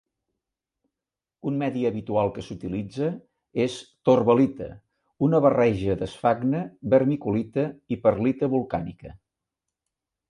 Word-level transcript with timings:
Un 1.49 1.59
medi 1.63 1.83
habitual 1.89 2.31
que 2.37 2.41
s"utilitza 2.45 3.09
es 3.65 3.75
"torba-lita", 4.11 4.71
una 5.29 5.43
barreja 5.47 5.99
d"esfagne, 6.01 6.63
vermiculita 6.95 7.69
i 7.97 7.99
perlita 8.09 8.51
volcànica. 8.59 9.17